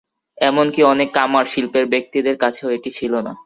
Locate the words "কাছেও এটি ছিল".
2.43-3.13